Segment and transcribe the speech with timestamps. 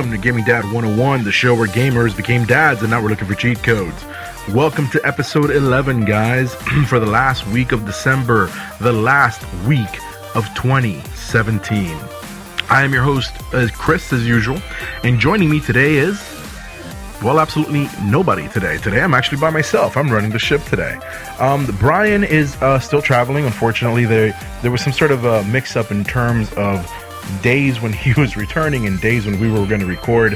[0.00, 3.28] Welcome to Gaming Dad 101, the show where gamers became dads and now we're looking
[3.28, 4.02] for cheat codes.
[4.48, 6.54] Welcome to episode 11, guys,
[6.86, 8.50] for the last week of December,
[8.80, 10.00] the last week
[10.34, 11.98] of 2017.
[12.70, 14.58] I am your host, uh, Chris, as usual,
[15.04, 16.18] and joining me today is,
[17.22, 18.78] well, absolutely nobody today.
[18.78, 19.98] Today I'm actually by myself.
[19.98, 20.98] I'm running the ship today.
[21.38, 23.44] Um, Brian is uh, still traveling.
[23.44, 26.90] Unfortunately, there there was some sort of a mix-up in terms of
[27.42, 30.34] days when he was returning and days when we were going to record.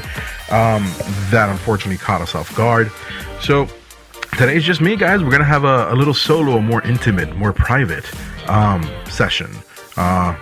[0.51, 0.85] Um,
[1.31, 2.91] that unfortunately caught us off guard.
[3.41, 3.67] So
[4.37, 5.23] today's just me, guys.
[5.23, 8.05] We're gonna have a, a little solo, a more intimate, more private
[8.49, 9.49] um, session.
[9.97, 10.35] Uh,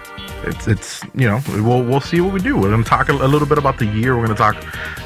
[0.44, 2.58] it's it's you know we'll we'll see what we do.
[2.58, 4.18] We're gonna talk a, a little bit about the year.
[4.18, 4.56] We're gonna talk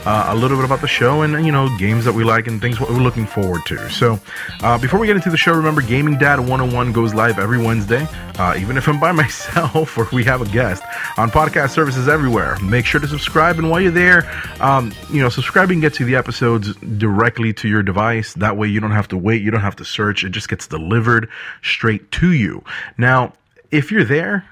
[0.05, 2.61] uh, a little bit about the show and you know games that we like and
[2.61, 3.89] things what we're looking forward to.
[3.89, 4.19] So
[4.61, 8.07] uh, before we get into the show, remember Gaming Dad 101 goes live every Wednesday.
[8.37, 10.83] Uh, even if I'm by myself or we have a guest
[11.17, 12.57] on podcast services everywhere.
[12.59, 14.29] Make sure to subscribe and while you're there,
[14.59, 18.33] um, you know subscribing gets you the episodes directly to your device.
[18.33, 19.41] That way you don't have to wait.
[19.41, 20.23] You don't have to search.
[20.23, 21.29] It just gets delivered
[21.61, 22.63] straight to you.
[22.97, 23.33] Now
[23.71, 24.45] if you're there,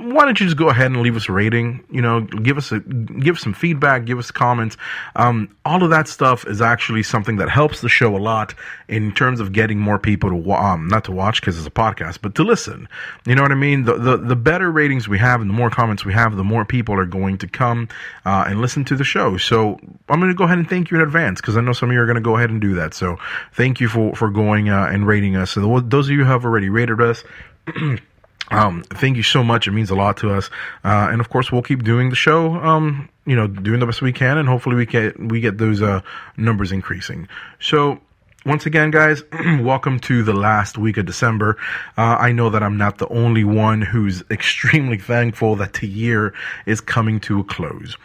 [0.00, 1.84] why don't you just go ahead and leave us a rating?
[1.90, 4.76] You know, give us a give some feedback, give us comments.
[5.14, 8.54] Um, all of that stuff is actually something that helps the show a lot
[8.88, 12.20] in terms of getting more people to um, not to watch because it's a podcast,
[12.22, 12.88] but to listen.
[13.26, 13.84] You know what I mean?
[13.84, 16.64] The, the the better ratings we have and the more comments we have, the more
[16.64, 17.88] people are going to come
[18.24, 19.36] uh, and listen to the show.
[19.36, 19.78] So
[20.08, 21.94] I'm going to go ahead and thank you in advance because I know some of
[21.94, 22.94] you are going to go ahead and do that.
[22.94, 23.18] So
[23.52, 25.50] thank you for for going uh, and rating us.
[25.50, 27.22] So those of you who have already rated us.
[28.50, 29.66] Um, thank you so much.
[29.68, 30.50] It means a lot to us.
[30.84, 32.54] Uh, and of course, we'll keep doing the show.
[32.54, 35.82] Um, you know, doing the best we can, and hopefully we get we get those
[35.82, 36.00] uh,
[36.36, 37.28] numbers increasing.
[37.60, 38.00] So.
[38.46, 39.22] Once again, guys,
[39.60, 41.58] welcome to the last week of December.
[41.98, 46.32] Uh, I know that I'm not the only one who's extremely thankful that the year
[46.64, 47.98] is coming to a close.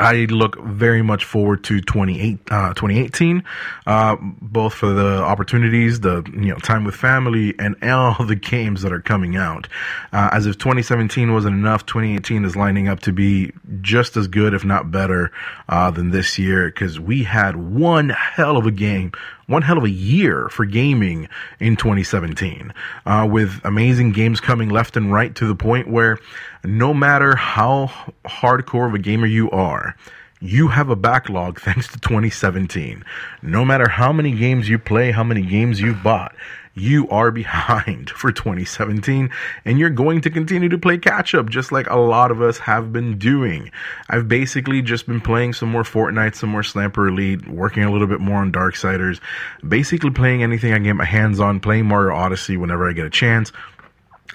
[0.00, 3.44] I look very much forward to 28, uh, 2018,
[3.86, 8.82] uh, both for the opportunities, the you know time with family, and all the games
[8.82, 9.68] that are coming out.
[10.12, 13.52] Uh, as if 2017 wasn't enough, 2018 is lining up to be
[13.82, 15.30] just as good, if not better,
[15.68, 19.12] uh, than this year because we had one hell of a game
[19.50, 21.28] one hell of a year for gaming
[21.58, 22.72] in 2017,
[23.04, 26.18] uh, with amazing games coming left and right to the point where
[26.62, 27.90] no matter how
[28.24, 29.96] hardcore of a gamer you are,
[30.40, 33.04] you have a backlog thanks to 2017.
[33.42, 36.32] No matter how many games you play, how many games you've bought,
[36.74, 39.30] you are behind for 2017
[39.64, 42.58] and you're going to continue to play catch up just like a lot of us
[42.58, 43.70] have been doing.
[44.08, 48.06] I've basically just been playing some more Fortnite, some more Sniper Elite, working a little
[48.06, 49.20] bit more on Darksiders,
[49.66, 53.06] basically playing anything I can get my hands on, playing Mario Odyssey whenever I get
[53.06, 53.52] a chance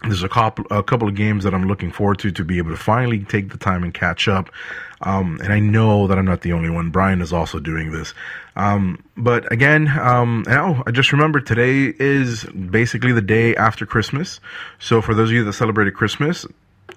[0.04, 2.72] there's a couple a couple of games that I'm looking forward to to be able
[2.72, 4.50] to finally take the time and catch up.
[5.02, 6.90] Um, and I know that I'm not the only one.
[6.90, 8.14] Brian is also doing this.
[8.56, 14.40] Um, but again, um, I just remember today is basically the day after Christmas.
[14.80, 16.46] So for those of you that celebrated Christmas,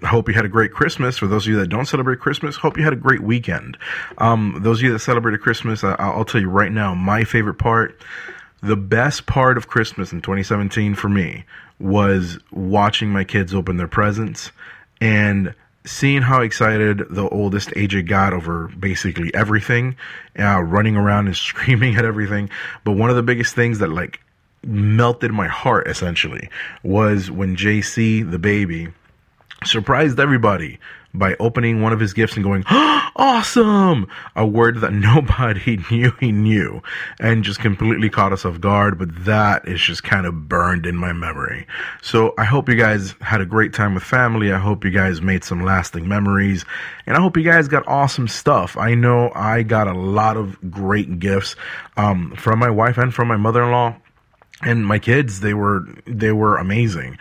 [0.02, 1.18] I hope you had a great Christmas.
[1.18, 3.76] For those of you that don't celebrate Christmas, hope you had a great weekend.
[4.18, 7.58] Um, those of you that celebrated Christmas, I, I'll tell you right now, my favorite
[7.58, 8.00] part,
[8.62, 11.44] the best part of Christmas in 2017 for me
[11.78, 14.50] was watching my kids open their presents
[15.00, 19.96] and seeing how excited the oldest AJ got over basically everything,
[20.38, 22.50] uh, running around and screaming at everything.
[22.84, 24.20] But one of the biggest things that like
[24.64, 26.50] melted my heart essentially
[26.82, 28.88] was when JC, the baby,
[29.64, 30.78] surprised everybody
[31.14, 34.06] by opening one of his gifts and going, oh, awesome!
[34.36, 36.82] A word that nobody knew he knew
[37.18, 40.96] and just completely caught us off guard, but that is just kind of burned in
[40.96, 41.66] my memory.
[42.02, 44.52] So I hope you guys had a great time with family.
[44.52, 46.64] I hope you guys made some lasting memories
[47.06, 48.76] and I hope you guys got awesome stuff.
[48.76, 51.56] I know I got a lot of great gifts,
[51.96, 53.96] um, from my wife and from my mother-in-law
[54.62, 55.40] and my kids.
[55.40, 57.18] They were, they were amazing.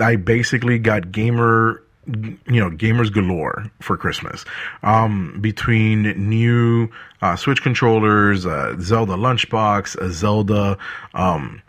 [0.00, 4.44] I basically got gamer you know, gamers galore for Christmas.
[4.82, 6.88] Um, between new
[7.20, 10.78] uh, Switch controllers, uh, Zelda lunchbox, a Zelda,
[11.14, 11.60] um,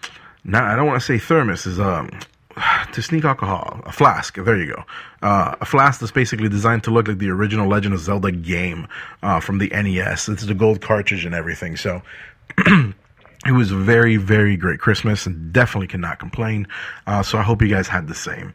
[0.46, 2.10] not, I don't want to say thermos, is um,
[2.94, 4.36] to sneak alcohol, a flask.
[4.36, 4.84] There you go.
[5.22, 8.88] Uh, a flask that's basically designed to look like the original Legend of Zelda game
[9.22, 10.30] uh, from the NES.
[10.30, 11.76] It's the gold cartridge and everything.
[11.76, 12.02] So.
[13.46, 16.68] it was a very, very great Christmas and definitely cannot complain.
[17.08, 18.54] Uh, so I hope you guys had the same.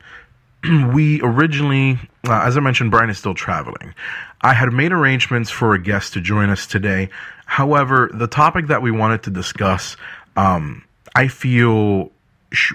[0.93, 1.99] we originally,
[2.29, 3.95] uh, as I mentioned, Brian is still traveling.
[4.43, 7.09] I had made arrangements for a guest to join us today.
[7.47, 9.97] However, the topic that we wanted to discuss,
[10.37, 10.85] um,
[11.15, 12.11] I feel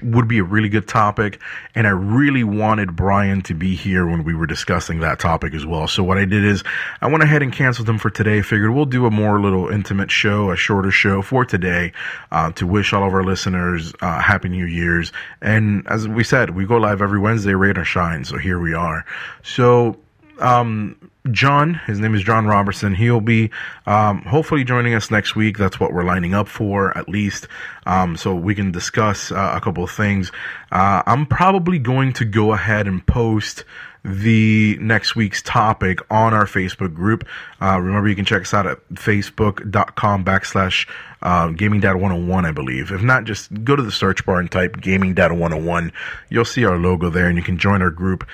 [0.04, 1.40] would be a really good topic.
[1.76, 5.66] And I really wanted Brian to be here when we were discussing that topic as
[5.66, 5.88] well.
[5.88, 6.64] So what I did is
[7.02, 8.42] I went ahead and canceled him for today.
[8.42, 11.94] Figured we'll do a more little intimate show, a shorter show for today,
[12.32, 15.12] uh, to wish all of our listeners uh, happy New Year's.
[15.42, 18.26] And as we said, we go live every Wednesday, Rain or Shine.
[18.26, 19.06] So here we are.
[19.44, 19.98] So
[20.40, 22.96] um, John, his name is John Robertson.
[22.96, 23.52] He'll be
[23.86, 25.58] um, hopefully joining us next week.
[25.58, 27.48] That's what we're lining up for, at least,
[27.86, 30.32] um, so we can discuss uh, a couple of things.
[30.72, 33.66] Uh, I'm probably going to go ahead and post
[34.04, 37.28] the next week's topic on our Facebook group.
[37.62, 40.88] Uh, remember, you can check us out at facebook.com backslash
[41.22, 42.92] uh, Gaming Dad 101, I believe.
[42.92, 45.92] If not, just go to the search bar and type Gaming Dad 101.
[46.30, 48.26] You'll see our logo there and you can join our group.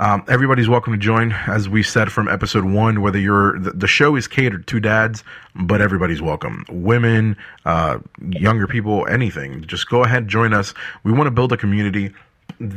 [0.00, 3.02] Um, everybody's welcome to join, as we said from episode one.
[3.02, 5.24] Whether you're the, the show is catered to dads,
[5.56, 6.64] but everybody's welcome.
[6.68, 9.66] Women, uh, younger people, anything.
[9.66, 10.72] Just go ahead, join us.
[11.02, 12.14] We want to build a community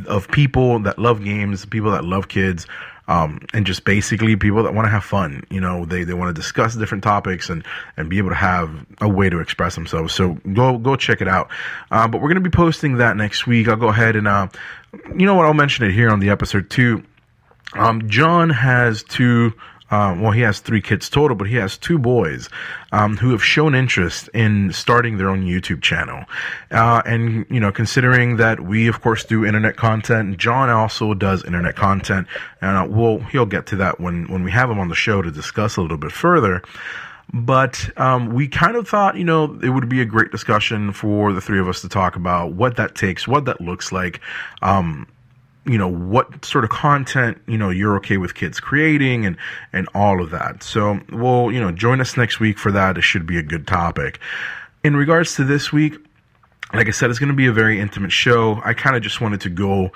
[0.07, 2.65] of people that love games, people that love kids,
[3.07, 5.44] um, and just basically people that want to have fun.
[5.51, 7.63] You know, they, they want to discuss different topics and,
[7.97, 10.12] and be able to have a way to express themselves.
[10.12, 11.51] So go go check it out.
[11.91, 13.68] Uh, but we're going to be posting that next week.
[13.68, 14.47] I'll go ahead and, uh,
[15.15, 17.03] you know what, I'll mention it here on the episode too.
[17.73, 19.53] Um, John has two.
[19.89, 22.47] Uh, well, he has three kids total, but he has two boys
[22.94, 26.23] um, who have shown interest in starting their own YouTube channel.
[26.71, 31.44] Uh, and you know, considering that we, of course, do internet content, John also does
[31.44, 32.27] internet content,
[32.62, 35.21] and uh, we'll he'll get to that when when we have him on the show
[35.21, 36.62] to discuss a little bit further.
[37.33, 41.31] But um, we kind of thought, you know, it would be a great discussion for
[41.31, 44.19] the three of us to talk about what that takes, what that looks like.
[44.62, 45.07] Um,
[45.65, 49.37] you know what sort of content you know you're okay with kids creating and
[49.73, 50.63] and all of that.
[50.63, 52.97] So well you know join us next week for that.
[52.97, 54.19] It should be a good topic.
[54.83, 55.95] In regards to this week
[56.73, 58.61] like i said it's going to be a very intimate show.
[58.63, 59.91] I kind of just wanted to go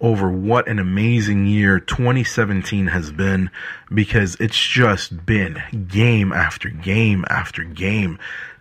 [0.00, 3.50] over what an amazing year 2017 has been
[3.92, 8.18] because it's just been game after game after game.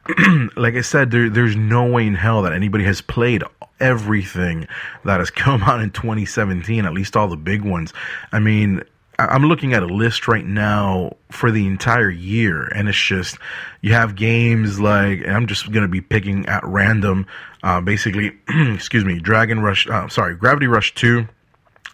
[0.55, 3.43] Like I said, there, there's no way in hell that anybody has played
[3.79, 4.67] everything
[5.05, 7.93] that has come out in 2017, at least all the big ones.
[8.31, 8.83] I mean,
[9.19, 13.37] I'm looking at a list right now for the entire year, and it's just
[13.81, 17.27] you have games like I'm just gonna be picking at random.
[17.61, 19.87] Uh, basically, excuse me, Dragon Rush.
[19.87, 21.27] Uh, sorry, Gravity Rush Two.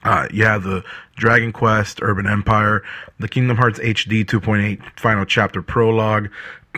[0.03, 0.83] Uh, you have the
[1.15, 2.83] Dragon Quest, Urban Empire,
[3.19, 6.29] the Kingdom Hearts HD 2.8 Final Chapter Prologue,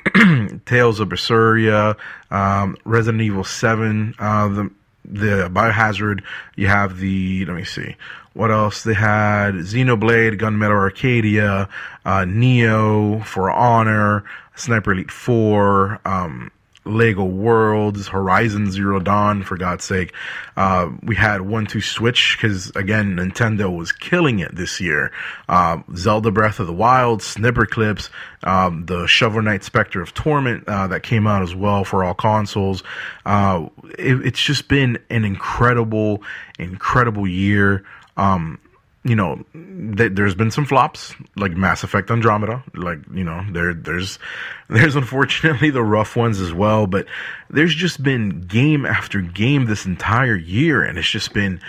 [0.65, 1.97] Tales of Berseria,
[2.31, 4.71] um, Resident Evil 7, uh, the
[5.07, 6.23] the Biohazard.
[6.55, 7.95] You have the let me see
[8.33, 11.69] what else they had: Xenoblade, Gunmetal Arcadia,
[12.05, 14.23] uh, Nioh, For Honor,
[14.55, 15.99] Sniper Elite Four.
[16.05, 16.51] Um,
[16.87, 20.13] Lego Worlds, Horizon Zero Dawn, for God's sake.
[20.55, 25.11] Uh, we had one to Switch because again, Nintendo was killing it this year.
[25.47, 28.09] Uh, Zelda Breath of the Wild, Snipperclips,
[28.43, 32.13] um, the Shovel Knight Spectre of Torment uh, that came out as well for all
[32.13, 32.83] consoles.
[33.25, 33.67] Uh,
[33.97, 36.23] it, it's just been an incredible,
[36.57, 37.83] incredible year.
[38.15, 38.59] Um,
[39.07, 42.63] you know, th- there's been some flops like Mass Effect Andromeda.
[42.73, 44.19] Like you know, there there's
[44.69, 46.87] there's unfortunately the rough ones as well.
[46.87, 47.07] But
[47.49, 51.59] there's just been game after game this entire year, and it's just been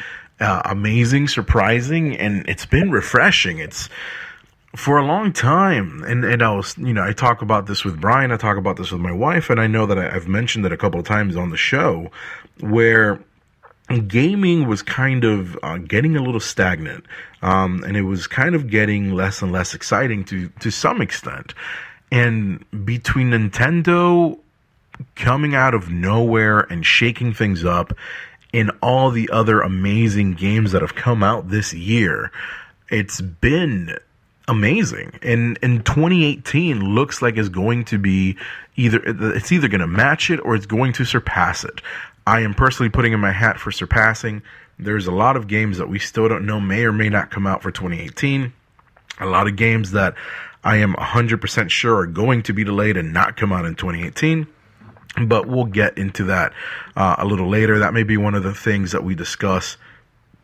[0.41, 3.59] uh, amazing, surprising, and it's been refreshing.
[3.59, 3.89] It's
[4.77, 8.01] for a long time, and and I was you know I talk about this with
[8.01, 10.73] Brian, I talk about this with my wife, and I know that I've mentioned it
[10.73, 12.11] a couple of times on the show
[12.61, 13.21] where
[13.97, 17.05] gaming was kind of uh, getting a little stagnant,
[17.43, 21.55] um, and it was kind of getting less and less exciting to to some extent.
[22.11, 24.39] And between Nintendo
[25.15, 27.93] coming out of nowhere and shaking things up,
[28.53, 32.31] and all the other amazing games that have come out this year,
[32.91, 33.97] it's been
[34.49, 35.19] amazing.
[35.23, 38.37] And in 2018 looks like it's going to be
[38.77, 41.81] either it's either going to match it or it's going to surpass it.
[42.29, 44.43] I am personally putting in my hat for surpassing.
[44.79, 47.47] There's a lot of games that we still don't know may or may not come
[47.47, 48.53] out for 2018.
[49.21, 50.15] A lot of games that
[50.63, 54.47] I am 100% sure are going to be delayed and not come out in 2018.
[55.25, 56.53] But we'll get into that
[56.95, 57.79] uh, a little later.
[57.79, 59.79] That may be one of the things that we discuss,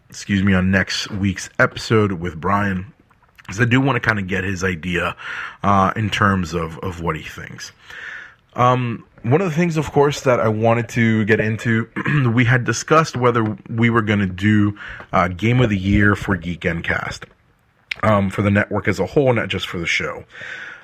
[0.09, 2.95] excuse me, on next week's episode with Brian.
[3.37, 5.15] Because I do want to kind of get his idea
[5.63, 7.73] uh, in terms of, of what he thinks.
[8.55, 11.89] Um, one of the things, of course, that I wanted to get into,
[12.35, 14.79] we had discussed whether we were going to do
[15.13, 17.25] uh, Game of the Year for Geek Cast
[18.03, 20.25] um, for the network as a whole, not just for the show.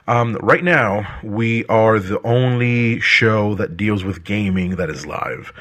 [0.09, 5.53] Um, right now, we are the only show that deals with gaming that is live.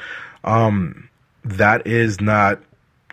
[0.42, 1.10] Um,
[1.44, 2.62] that is not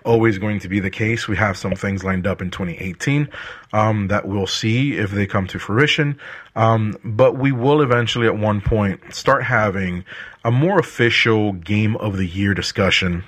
[0.07, 1.27] always going to be the case.
[1.27, 3.29] We have some things lined up in 2018
[3.73, 6.17] um, that we'll see if they come to fruition.
[6.55, 10.05] Um, but we will eventually, at one point, start having
[10.43, 13.25] a more official game of the year discussion.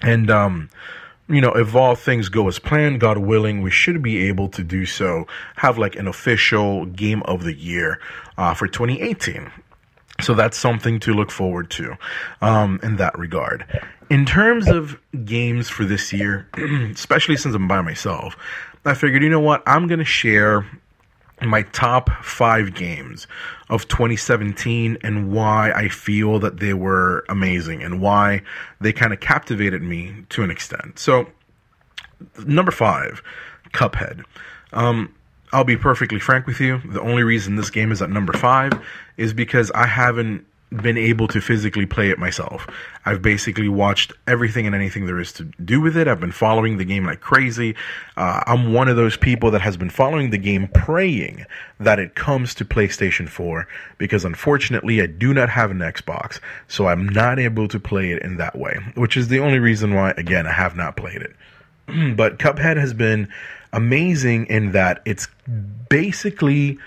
[0.00, 0.70] And, um,
[1.28, 4.62] you know, if all things go as planned, God willing, we should be able to
[4.62, 5.26] do so.
[5.56, 8.00] Have like an official game of the year
[8.38, 9.50] uh, for 2018.
[10.20, 11.96] So that's something to look forward to
[12.40, 13.66] um, in that regard.
[14.12, 16.46] In terms of games for this year,
[16.92, 18.36] especially since I'm by myself,
[18.84, 20.66] I figured, you know what, I'm going to share
[21.40, 23.26] my top five games
[23.70, 28.42] of 2017 and why I feel that they were amazing and why
[28.82, 30.98] they kind of captivated me to an extent.
[30.98, 31.28] So,
[32.44, 33.22] number five,
[33.72, 34.24] Cuphead.
[34.74, 35.14] Um,
[35.54, 36.82] I'll be perfectly frank with you.
[36.84, 38.72] The only reason this game is at number five
[39.16, 40.44] is because I haven't
[40.76, 42.66] been able to physically play it myself.
[43.04, 46.08] I've basically watched everything and anything there is to do with it.
[46.08, 47.74] I've been following the game like crazy.
[48.16, 51.44] Uh, I'm one of those people that has been following the game praying
[51.80, 53.66] that it comes to PlayStation 4
[53.98, 58.22] because unfortunately I do not have an Xbox, so I'm not able to play it
[58.22, 61.34] in that way, which is the only reason why, again, I have not played it.
[62.16, 63.28] but Cuphead has been
[63.72, 65.28] amazing in that it's
[65.88, 66.78] basically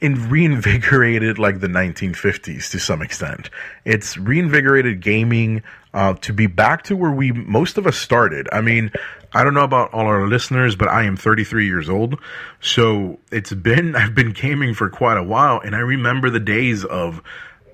[0.00, 3.50] in reinvigorated like the 1950s to some extent.
[3.84, 5.62] It's reinvigorated gaming
[5.94, 8.48] uh, to be back to where we most of us started.
[8.52, 8.90] I mean,
[9.32, 12.18] I don't know about all our listeners, but I am 33 years old,
[12.60, 16.84] so it's been I've been gaming for quite a while, and I remember the days
[16.84, 17.22] of,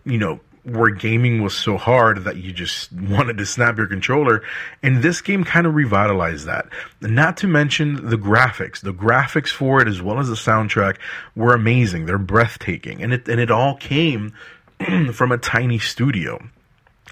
[0.04, 4.42] you know, where gaming was so hard that you just wanted to snap your controller.
[4.82, 6.66] And this game kind of revitalized that.
[7.00, 8.80] Not to mention the graphics.
[8.80, 10.98] The graphics for it, as well as the soundtrack,
[11.34, 12.06] were amazing.
[12.06, 13.02] They're breathtaking.
[13.02, 14.32] And it, and it all came
[15.12, 16.40] from a tiny studio.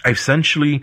[0.04, 0.82] I essentially,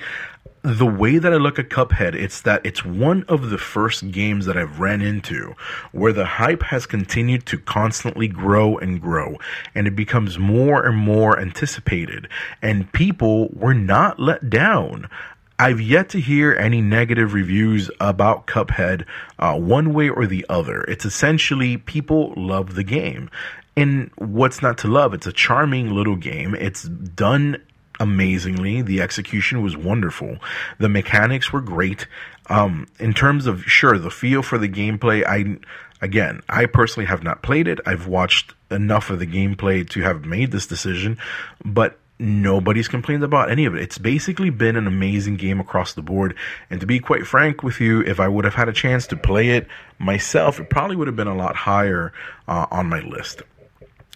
[0.67, 4.45] the way that I look at Cuphead, it's that it's one of the first games
[4.45, 5.55] that I've ran into
[5.93, 9.37] where the hype has continued to constantly grow and grow,
[9.73, 12.27] and it becomes more and more anticipated,
[12.61, 15.09] and people were not let down.
[15.57, 19.05] I've yet to hear any negative reviews about Cuphead,
[19.39, 20.81] uh, one way or the other.
[20.83, 23.29] It's essentially people love the game.
[23.75, 25.13] And what's not to love?
[25.13, 26.53] It's a charming little game.
[26.55, 27.57] It's done
[27.99, 28.81] amazingly.
[28.81, 30.37] The execution was wonderful.
[30.79, 32.07] The mechanics were great.
[32.49, 35.59] Um, in terms of sure the feel for the gameplay, I
[36.01, 37.79] again I personally have not played it.
[37.85, 41.17] I've watched enough of the gameplay to have made this decision,
[41.63, 43.81] but nobody's complained about any of it.
[43.81, 46.35] It's basically been an amazing game across the board.
[46.69, 49.15] And to be quite frank with you, if I would have had a chance to
[49.15, 49.67] play it
[49.99, 52.13] myself, it probably would have been a lot higher
[52.47, 53.43] uh, on my list.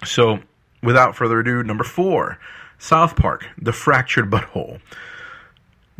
[0.03, 0.39] So,
[0.81, 2.39] without further ado, number four.
[2.81, 4.79] South Park, The Fractured But Whole.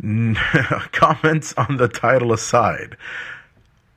[0.02, 2.96] Comments on the title aside,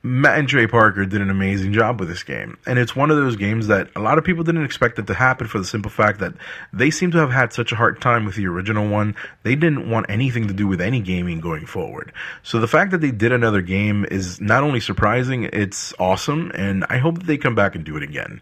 [0.04, 2.56] Matt and Trey Parker did an amazing job with this game.
[2.64, 5.14] And it's one of those games that a lot of people didn't expect it to
[5.14, 6.34] happen for the simple fact that
[6.72, 9.16] they seem to have had such a hard time with the original one.
[9.42, 12.12] They didn't want anything to do with any gaming going forward.
[12.44, 16.52] So the fact that they did another game is not only surprising, it's awesome.
[16.54, 18.40] And I hope that they come back and do it again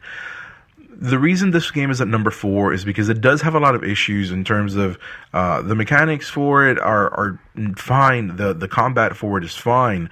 [1.01, 3.75] the reason this game is at number four is because it does have a lot
[3.75, 4.99] of issues in terms of
[5.33, 7.41] uh, the mechanics for it are are
[7.77, 8.37] fine.
[8.37, 10.11] The the combat for it is fine.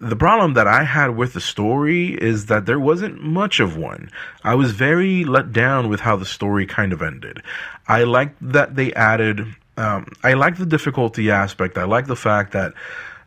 [0.00, 4.10] The problem that I had with the story is that there wasn't much of one.
[4.42, 7.42] I was very let down with how the story kind of ended.
[7.86, 9.46] I liked that they added.
[9.76, 11.76] Um, I like the difficulty aspect.
[11.76, 12.72] I like the fact that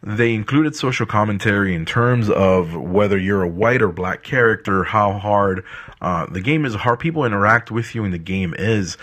[0.04, 5.14] they included social commentary in terms of whether you're a white or black character, how
[5.14, 5.64] hard
[6.02, 8.98] uh, the game is, how people interact with you in the game is.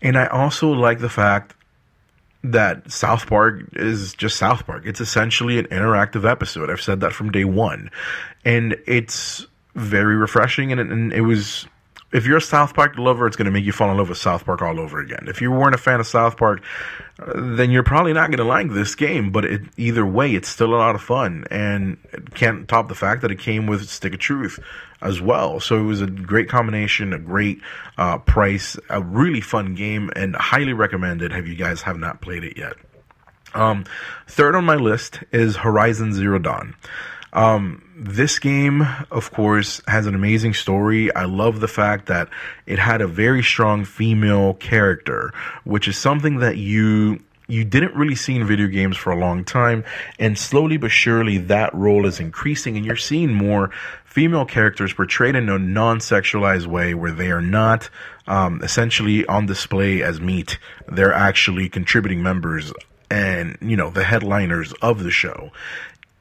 [0.00, 1.54] And I also like the fact
[2.44, 4.84] that South Park is just South Park.
[4.86, 6.70] It's essentially an interactive episode.
[6.70, 7.90] I've said that from day one.
[8.44, 11.66] And it's very refreshing and and it was
[12.12, 14.18] if you're a South Park lover, it's going to make you fall in love with
[14.18, 15.26] South Park all over again.
[15.28, 16.62] If you weren't a fan of South Park,
[17.20, 19.30] uh, then you're probably not going to like this game.
[19.30, 22.94] But it, either way, it's still a lot of fun, and it can't top the
[22.94, 24.58] fact that it came with Stick of Truth
[25.02, 25.60] as well.
[25.60, 27.60] So it was a great combination, a great
[27.98, 31.32] uh, price, a really fun game, and highly recommended.
[31.32, 32.74] Have you guys have not played it yet?
[33.54, 33.84] Um,
[34.26, 36.74] third on my list is Horizon Zero Dawn.
[37.32, 41.14] Um, this game, of course, has an amazing story.
[41.14, 42.28] I love the fact that
[42.66, 45.32] it had a very strong female character,
[45.64, 47.20] which is something that you
[47.50, 49.82] you didn't really see in video games for a long time.
[50.18, 53.70] And slowly but surely that role is increasing and you're seeing more
[54.04, 57.88] female characters portrayed in a non-sexualized way where they are not
[58.26, 60.58] um, essentially on display as meat.
[60.86, 62.72] They're actually contributing members
[63.10, 65.50] and you know the headliners of the show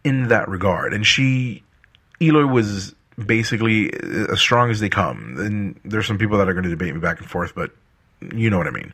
[0.07, 0.93] in that regard.
[0.93, 1.63] And she,
[2.21, 3.91] Aloy was basically
[4.31, 5.35] as strong as they come.
[5.37, 7.71] And there's some people that are going to debate me back and forth, but
[8.33, 8.93] you know what I mean.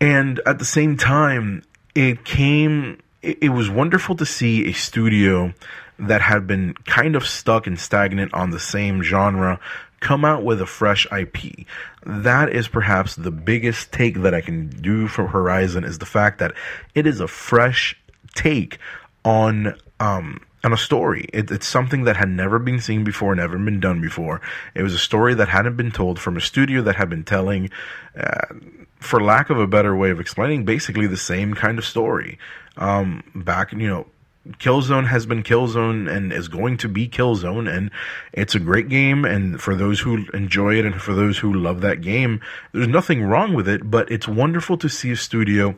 [0.00, 1.62] And at the same time,
[1.94, 2.98] it came.
[3.22, 5.54] It, it was wonderful to see a studio
[6.00, 9.60] that had been kind of stuck and stagnant on the same genre
[10.00, 11.66] come out with a fresh IP.
[12.04, 16.38] That is perhaps the biggest take that I can do from Horizon is the fact
[16.38, 16.54] that
[16.94, 17.96] it is a fresh
[18.34, 18.78] take
[19.24, 21.28] on um, a story.
[21.32, 24.40] It, it's something that had never been seen before, never been done before.
[24.74, 27.70] It was a story that hadn't been told from a studio that had been telling,
[28.18, 28.54] uh,
[29.00, 32.38] for lack of a better way of explaining, basically the same kind of story.
[32.76, 34.06] Um, back, you know,
[34.52, 37.90] Killzone has been Killzone and is going to be Killzone, and
[38.32, 39.24] it's a great game.
[39.24, 42.40] And for those who enjoy it and for those who love that game,
[42.72, 43.90] there's nothing wrong with it.
[43.90, 45.76] But it's wonderful to see a studio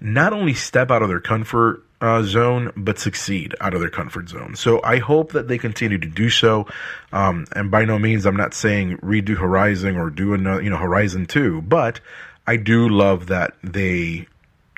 [0.00, 4.28] not only step out of their comfort uh, zone, but succeed out of their comfort
[4.28, 4.54] zone.
[4.56, 6.66] So I hope that they continue to do so.
[7.12, 10.78] Um, and by no means, I'm not saying redo Horizon or do another, you know,
[10.78, 12.00] Horizon 2, but
[12.46, 14.26] I do love that they,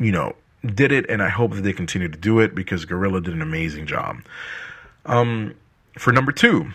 [0.00, 0.34] you know,
[0.64, 3.42] did it, and I hope that they continue to do it because Guerrilla did an
[3.42, 4.19] amazing job.
[5.07, 5.54] Um,
[5.99, 6.71] for number two,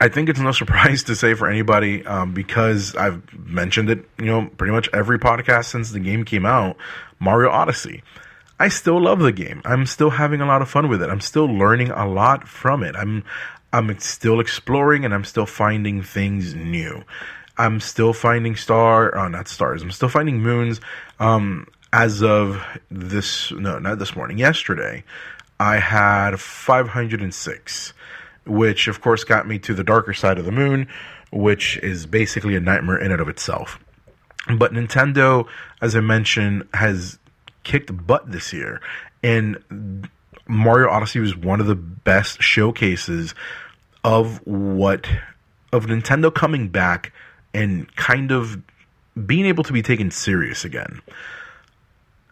[0.00, 4.26] I think it's no surprise to say for anybody um, because I've mentioned it, you
[4.26, 6.76] know, pretty much every podcast since the game came out.
[7.18, 8.02] Mario Odyssey.
[8.60, 9.62] I still love the game.
[9.64, 11.10] I'm still having a lot of fun with it.
[11.10, 12.96] I'm still learning a lot from it.
[12.96, 13.24] I'm
[13.72, 17.04] I'm still exploring and I'm still finding things new.
[17.56, 19.82] I'm still finding star, oh, not stars.
[19.82, 20.80] I'm still finding moons.
[21.20, 25.04] Um, as of this, no, not this morning, yesterday,
[25.58, 27.92] I had 506,
[28.46, 30.88] which of course got me to the darker side of the moon,
[31.32, 33.78] which is basically a nightmare in and of itself.
[34.56, 35.46] But Nintendo,
[35.82, 37.18] as I mentioned, has
[37.64, 38.80] kicked butt this year,
[39.22, 40.08] and
[40.46, 43.34] Mario Odyssey was one of the best showcases
[44.04, 45.06] of what
[45.72, 47.12] of Nintendo coming back
[47.52, 48.62] and kind of
[49.26, 51.02] being able to be taken serious again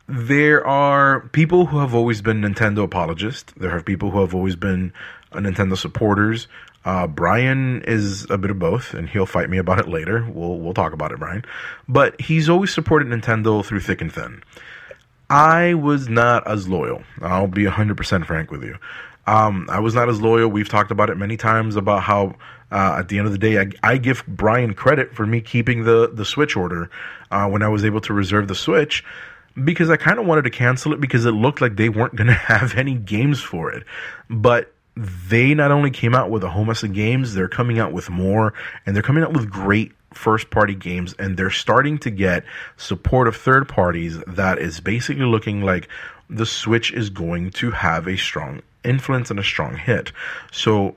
[0.09, 3.53] there are people who have always been Nintendo apologists.
[3.57, 4.93] There are people who have always been
[5.33, 6.47] uh, Nintendo supporters.
[6.85, 10.25] Uh, Brian is a bit of both, and he'll fight me about it later.
[10.31, 11.45] We'll we'll talk about it, Brian.
[11.89, 14.43] But he's always supported Nintendo through thick and thin.
[15.29, 17.03] I was not as loyal.
[17.21, 18.79] I'll be hundred percent frank with you.
[19.27, 20.49] Um, I was not as loyal.
[20.49, 22.37] We've talked about it many times about how
[22.71, 25.83] uh, at the end of the day, I, I, give Brian credit for me keeping
[25.83, 26.91] the the Switch order
[27.33, 29.05] uh, when I was able to reserve the Switch
[29.65, 32.27] because I kind of wanted to cancel it because it looked like they weren't going
[32.29, 33.85] to have any games for it.
[34.29, 37.93] But they not only came out with a whole mess of games, they're coming out
[37.93, 42.11] with more, and they're coming out with great first party games, and they're starting to
[42.11, 42.45] get
[42.77, 45.89] support of third parties that is basically looking like
[46.31, 50.13] the Switch is going to have a strong influence and a strong hit.
[50.51, 50.97] So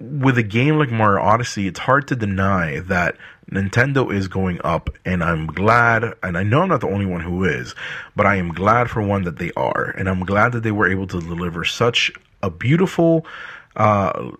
[0.00, 3.16] with a game like Mario Odyssey, it's hard to deny that
[3.50, 7.20] Nintendo is going up, and I'm glad, and I know I'm not the only one
[7.20, 7.74] who is,
[8.14, 10.90] but I am glad for one that they are, and I'm glad that they were
[10.90, 13.26] able to deliver such a beautiful
[13.74, 14.32] uh,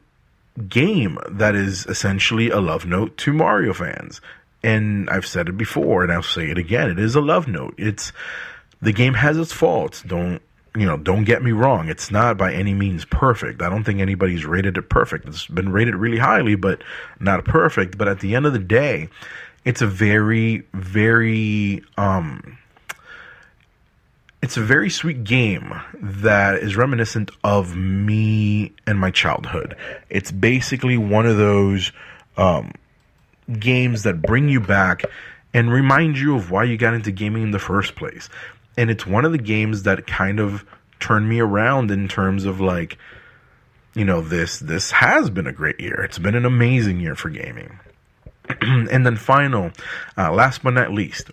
[0.68, 4.20] game that is essentially a love note to Mario fans.
[4.62, 6.90] And I've said it before, and I'll say it again.
[6.90, 7.74] It is a love note.
[7.78, 8.12] It's
[8.82, 10.02] the game has its faults.
[10.02, 10.42] Don't
[10.74, 13.62] you know, don't get me wrong, it's not by any means perfect.
[13.62, 15.26] I don't think anybody's rated it perfect.
[15.26, 16.82] It's been rated really highly, but
[17.18, 17.98] not perfect.
[17.98, 19.08] But at the end of the day,
[19.64, 22.58] it's a very, very, um,
[24.42, 29.76] it's a very sweet game that is reminiscent of me and my childhood.
[30.08, 31.92] It's basically one of those
[32.36, 32.72] um,
[33.58, 35.02] games that bring you back
[35.52, 38.28] and remind you of why you got into gaming in the first place
[38.78, 40.64] and it's one of the games that kind of
[41.00, 42.96] turned me around in terms of like
[43.94, 46.00] you know this this has been a great year.
[46.04, 47.78] It's been an amazing year for gaming.
[48.62, 49.72] And then final
[50.16, 51.30] uh, last but not least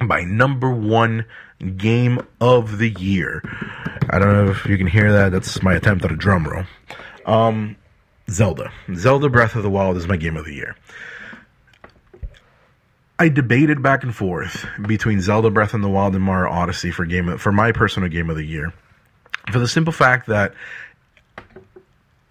[0.00, 1.26] my number one
[1.76, 3.42] game of the year.
[4.10, 5.32] I don't know if you can hear that.
[5.32, 6.64] That's my attempt at a drum roll.
[7.26, 7.76] Um,
[8.30, 8.72] zelda.
[8.94, 10.76] Zelda breath of the wild is my game of the year
[13.18, 17.04] I debated back and forth between Zelda Breath of the Wild and Mario Odyssey for
[17.04, 18.72] game for my personal game of the year.
[19.50, 20.54] For the simple fact that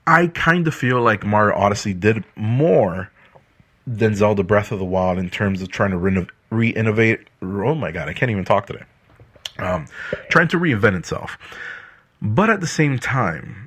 [0.06, 3.12] I kind of feel like Mario Odyssey did more
[3.86, 7.28] than Zelda Breath of the Wild in terms of trying to re innovate.
[7.42, 8.84] Oh my god, I can't even talk today.
[9.60, 9.88] Um,
[10.30, 11.38] trying to reinvent itself.
[12.22, 13.67] But at the same time,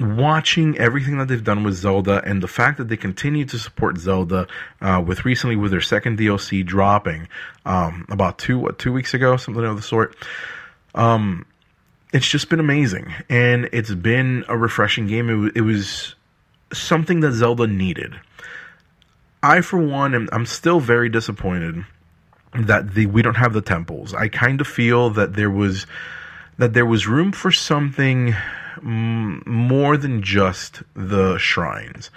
[0.00, 3.98] watching everything that they've done with Zelda and the fact that they continue to support
[3.98, 4.48] Zelda
[4.80, 7.28] uh, with recently with their second DLC dropping
[7.66, 10.16] um, about two what, two weeks ago, something of the sort.
[10.94, 11.44] Um,
[12.12, 15.46] it's just been amazing, and it's been a refreshing game.
[15.46, 16.14] It, it was
[16.72, 18.18] something that Zelda needed.
[19.42, 21.84] I, for one, am I'm still very disappointed
[22.54, 24.14] that the we don't have the temples.
[24.14, 25.86] I kind of feel that there was
[26.58, 28.34] that there was room for something
[28.82, 32.10] mm, more than just the shrines.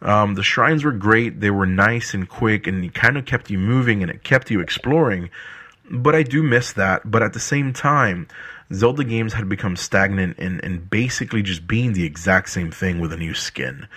[0.00, 3.50] Um, the shrines were great; they were nice and quick, and it kind of kept
[3.50, 5.30] you moving and it kept you exploring.
[5.90, 7.10] But I do miss that.
[7.10, 8.28] But at the same time,
[8.72, 13.12] Zelda games had become stagnant and, and basically just being the exact same thing with
[13.12, 13.88] a new skin.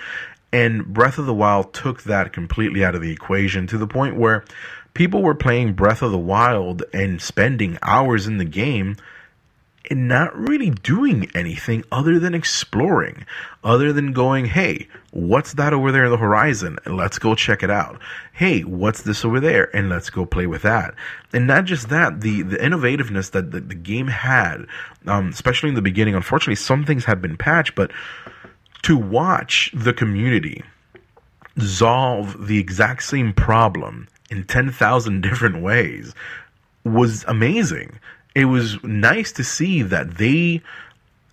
[0.54, 4.16] And Breath of the Wild took that completely out of the equation to the point
[4.16, 4.44] where
[4.94, 8.98] people were playing Breath of the Wild and spending hours in the game
[9.92, 13.26] and not really doing anything other than exploring,
[13.62, 16.78] other than going, hey, what's that over there in the horizon?
[16.86, 18.02] And let's go check it out.
[18.32, 19.76] Hey, what's this over there?
[19.76, 20.96] And let's go play with that.
[21.34, 24.66] And not just that, the, the innovativeness that the, the game had,
[25.08, 27.92] um, especially in the beginning, unfortunately, some things have been patched, but
[28.84, 30.64] to watch the community
[31.60, 36.16] solve the exact same problem in 10,000 different ways
[36.86, 38.00] was amazing.
[38.34, 40.62] It was nice to see that they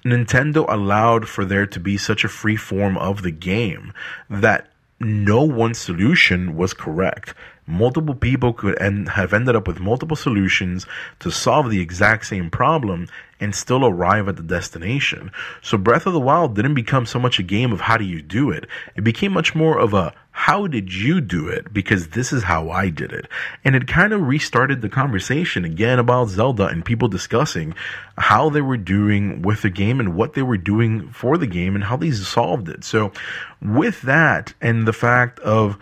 [0.04, 3.92] Nintendo allowed for there to be such a free form of the game
[4.30, 4.68] that
[5.00, 7.34] no one solution was correct.
[7.66, 10.86] Multiple people could end, have ended up with multiple solutions
[11.20, 13.06] to solve the exact same problem
[13.40, 15.30] and still arrive at the destination.
[15.62, 18.22] So Breath of the Wild didn't become so much a game of how do you
[18.22, 18.66] do it.
[18.96, 21.74] It became much more of a how did you do it?
[21.74, 23.26] Because this is how I did it.
[23.64, 27.74] And it kind of restarted the conversation again about Zelda and people discussing
[28.16, 31.74] how they were doing with the game and what they were doing for the game
[31.74, 32.84] and how they solved it.
[32.84, 33.12] So
[33.60, 35.76] with that and the fact of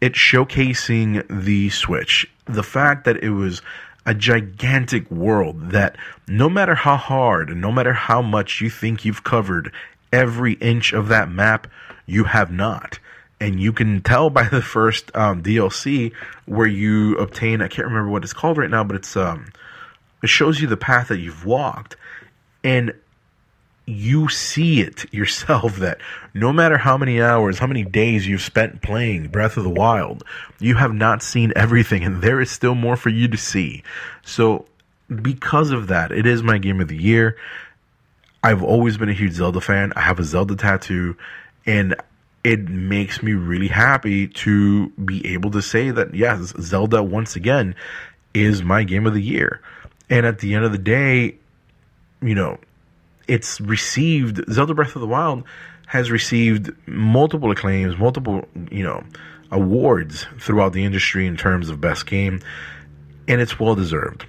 [0.00, 3.62] it showcasing the Switch, the fact that it was
[4.06, 5.96] a gigantic world that
[6.26, 9.72] no matter how hard and no matter how much you think you've covered
[10.12, 11.68] every inch of that map,
[12.06, 12.98] you have not
[13.40, 16.12] and you can tell by the first um, DLC
[16.46, 19.52] where you obtain I can't remember what it's called right now, but it's um,
[20.22, 21.96] it shows you the path that you've walked,
[22.62, 22.92] and
[23.86, 26.00] you see it yourself that
[26.34, 30.22] no matter how many hours, how many days you've spent playing Breath of the Wild,
[30.58, 33.82] you have not seen everything, and there is still more for you to see.
[34.22, 34.66] So,
[35.08, 37.36] because of that, it is my game of the year.
[38.44, 39.92] I've always been a huge Zelda fan.
[39.96, 41.16] I have a Zelda tattoo,
[41.66, 41.96] and
[42.42, 47.74] it makes me really happy to be able to say that yes, Zelda once again
[48.32, 49.60] is my game of the year.
[50.08, 51.36] And at the end of the day,
[52.22, 52.58] you know,
[53.28, 55.44] it's received Zelda Breath of the Wild
[55.86, 59.02] has received multiple acclaims, multiple, you know,
[59.50, 62.40] awards throughout the industry in terms of best game,
[63.26, 64.24] and it's well deserved.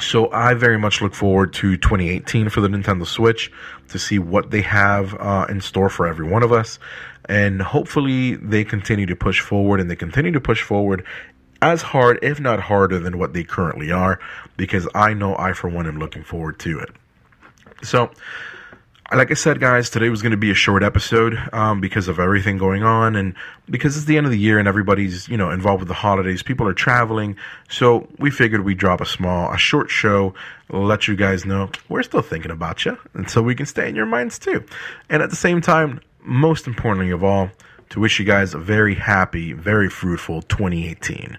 [0.00, 3.50] So I very much look forward to 2018 for the Nintendo Switch
[3.88, 6.78] to see what they have uh, in store for every one of us,
[7.28, 11.04] and hopefully they continue to push forward and they continue to push forward
[11.60, 14.20] as hard, if not harder, than what they currently are,
[14.56, 16.90] because I know I, for one, am looking forward to it.
[17.82, 18.10] So
[19.16, 22.18] like I said, guys, today was going to be a short episode um, because of
[22.18, 23.34] everything going on, and
[23.68, 26.42] because it's the end of the year and everybody's you know involved with the holidays.
[26.42, 27.36] People are traveling,
[27.70, 30.34] so we figured we'd drop a small, a short show,
[30.68, 33.94] let you guys know we're still thinking about you, and so we can stay in
[33.94, 34.62] your minds too.
[35.08, 37.50] And at the same time, most importantly of all,
[37.90, 41.38] to wish you guys a very happy, very fruitful 2018.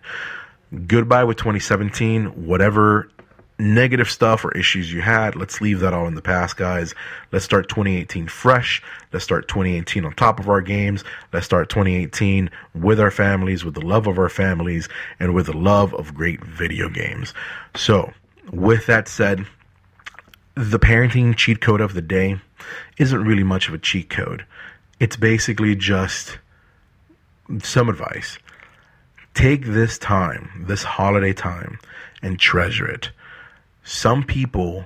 [0.87, 2.45] Goodbye with 2017.
[2.47, 3.11] Whatever
[3.59, 6.95] negative stuff or issues you had, let's leave that all in the past, guys.
[7.31, 8.81] Let's start 2018 fresh.
[9.11, 11.03] Let's start 2018 on top of our games.
[11.33, 14.87] Let's start 2018 with our families, with the love of our families,
[15.19, 17.33] and with the love of great video games.
[17.75, 18.13] So,
[18.51, 19.45] with that said,
[20.55, 22.39] the parenting cheat code of the day
[22.97, 24.45] isn't really much of a cheat code.
[24.99, 26.39] It's basically just
[27.61, 28.37] some advice.
[29.33, 31.79] Take this time, this holiday time,
[32.21, 33.11] and treasure it
[33.89, 34.85] some people,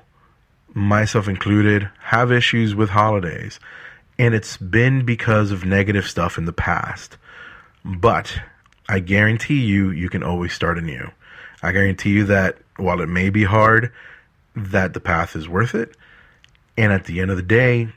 [0.74, 3.60] myself included, have issues with holidays,
[4.18, 7.18] and it's been because of negative stuff in the past.
[7.84, 8.40] But
[8.88, 11.12] I guarantee you, you can always start anew.
[11.62, 13.92] I guarantee you that while it may be hard,
[14.56, 15.98] that the path is worth it.
[16.78, 17.90] And at the end of the day,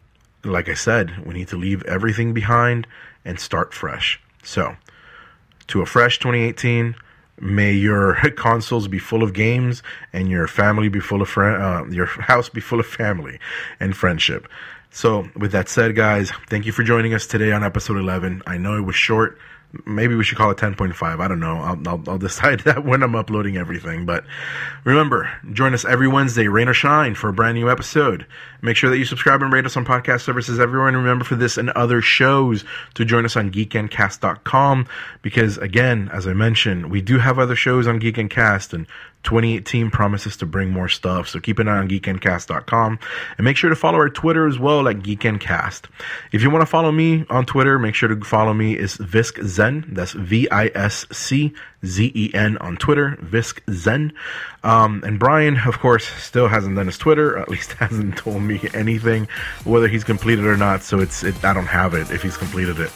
[0.43, 2.89] like I said, we need to leave everything behind
[3.25, 4.21] and start fresh.
[4.43, 4.75] So,
[5.69, 6.97] to a fresh 2018,
[7.41, 12.07] May your consoles be full of games and your family be full of uh, your
[12.07, 13.39] house be full of family
[13.81, 14.49] and friendship.
[14.91, 18.43] So, with that said, guys, thank you for joining us today on episode 11.
[18.47, 19.39] I know it was short,
[19.85, 21.21] maybe we should call it 10.5.
[21.21, 21.57] I don't know.
[21.57, 24.07] I'll, I'll, I'll, decide that when I'm uploading everything.
[24.07, 24.25] But
[24.85, 28.27] remember, join us every Wednesday, rain or shine, for a brand new episode.
[28.63, 30.89] Make sure that you subscribe and rate us on podcast services everywhere.
[30.89, 34.87] And remember for this and other shows to join us on geekendcast.com
[35.23, 38.87] because, again, as I mentioned, we do have other shows on Geek and Cast and
[39.27, 41.29] 2018 promises to bring more stuff.
[41.29, 42.99] So keep an eye on geekendcast.com
[43.37, 45.83] and make sure to follow our Twitter as well at geekendcast.
[46.33, 49.45] If you want to follow me on Twitter, make sure to follow me is Visc
[49.45, 49.85] Zen.
[49.89, 51.53] That's V I S C
[51.85, 54.13] Z E N on Twitter, Visc Zen.
[54.65, 58.61] Um, and Brian, of course, still hasn't done his Twitter, at least hasn't told me
[58.75, 59.29] anything,
[59.65, 60.83] whether he's completed or not.
[60.83, 62.93] So it's it, I don't have it if he's completed it.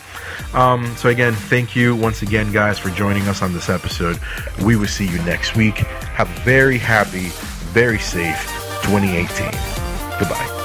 [0.55, 4.19] Um, so again, thank you once again, guys, for joining us on this episode.
[4.65, 5.77] We will see you next week.
[5.77, 7.29] Have a very happy,
[7.73, 8.43] very safe
[8.83, 9.51] 2018.
[10.19, 10.60] Goodbye.